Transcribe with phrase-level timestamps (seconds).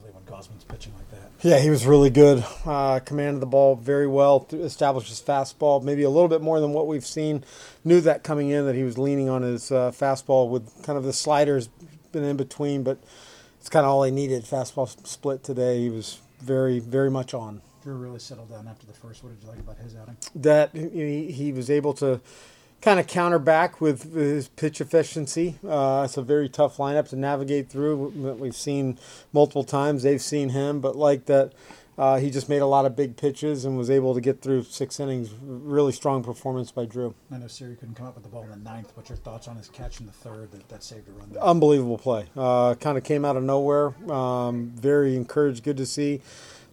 [0.00, 1.30] when Gausman's pitching like that.
[1.46, 2.44] Yeah, he was really good.
[2.64, 4.46] Uh, commanded the ball very well.
[4.52, 7.44] Established his fastball, maybe a little bit more than what we've seen.
[7.84, 11.04] Knew that coming in that he was leaning on his uh, fastball with kind of
[11.04, 11.68] the sliders
[12.12, 12.98] been in between, but
[13.60, 14.44] it's kind of all he needed.
[14.44, 15.80] Fastball split today.
[15.80, 17.62] He was very, very much on.
[17.82, 19.22] Drew really settled down after the first.
[19.22, 20.16] What did you like about his outing?
[20.34, 22.20] That he, he was able to
[22.80, 25.58] kind of counter back with his pitch efficiency.
[25.66, 28.36] Uh, it's a very tough lineup to navigate through.
[28.38, 28.98] We've seen
[29.32, 30.02] multiple times.
[30.02, 31.52] They've seen him, but like that,
[31.98, 34.62] uh, he just made a lot of big pitches and was able to get through
[34.62, 35.34] six innings.
[35.42, 37.14] Really strong performance by Drew.
[37.32, 38.92] I know Siri couldn't come up with the ball in the ninth.
[38.94, 41.30] What's your thoughts on his catch in the third that, that saved a run?
[41.32, 41.42] There?
[41.42, 42.26] Unbelievable play.
[42.36, 43.88] Uh, kind of came out of nowhere.
[44.10, 45.64] Um, very encouraged.
[45.64, 46.20] Good to see.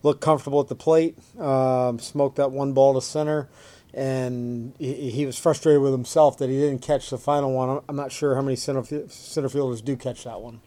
[0.04, 1.18] Looked comfortable at the plate.
[1.40, 3.50] Um, smoked that one ball to center
[3.96, 7.82] and he, he, was frustrated with himself that he didn't catch the final one.
[7.88, 10.60] I'm not sure how many center, center fielders do catch that one.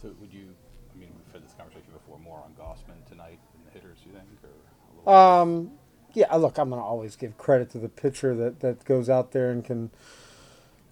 [0.00, 0.54] So would you?
[0.94, 2.18] I mean, we've had this conversation before.
[2.18, 4.24] More on Gausman tonight than the hitters, you think,
[5.04, 5.14] or?
[5.14, 5.72] Um,
[6.14, 6.34] yeah.
[6.36, 9.62] Look, I'm gonna always give credit to the pitcher that that goes out there and
[9.62, 9.90] can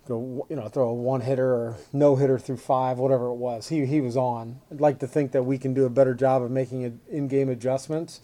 [0.06, 3.68] go, you know, throw a one hitter or no hitter through five, whatever it was.
[3.68, 4.60] He he was on.
[4.70, 7.48] I'd like to think that we can do a better job of making in game
[7.48, 8.20] adjustments.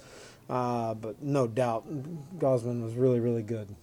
[0.49, 1.87] Uh, but no doubt,
[2.39, 3.75] Gausman was really, really good.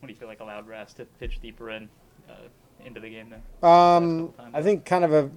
[0.00, 1.88] What do you feel like allowed Ras to pitch deeper in
[2.28, 2.34] uh,
[2.84, 3.68] into the game then?
[3.68, 5.30] Um, I think kind of a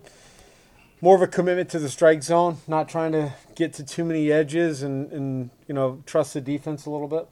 [1.01, 4.31] more of a commitment to the strike zone, not trying to get to too many
[4.31, 7.27] edges and, and you know trust the defense a little bit.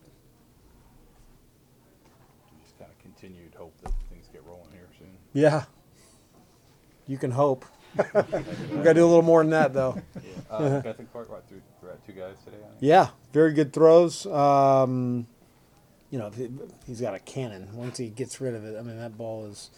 [2.62, 5.16] Just kind of continued hope that things get rolling here soon.
[5.32, 5.64] Yeah,
[7.06, 7.64] you can hope.
[7.96, 8.34] we got
[8.84, 10.00] to do a little more than that, though.
[10.50, 10.56] Yeah.
[10.56, 12.56] Uh, Bethancourt, what, threw, threw two guys today?
[12.80, 14.26] Yeah, very good throws.
[14.26, 15.26] Um,
[16.10, 16.30] you know,
[16.86, 17.68] he's got a cannon.
[17.74, 19.70] Once he gets rid of it, I mean, that ball is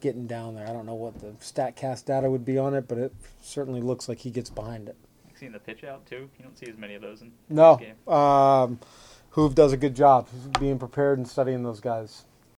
[0.00, 0.68] getting down there.
[0.68, 4.08] I don't know what the StatCast data would be on it, but it certainly looks
[4.08, 4.96] like he gets behind it.
[5.28, 6.28] You've seen the pitch out too.
[6.38, 7.76] You don't see as many of those in no.
[7.76, 8.14] this game.
[8.14, 8.80] Um,
[9.32, 10.28] Hoove does a good job
[10.60, 12.24] being prepared and studying those guys.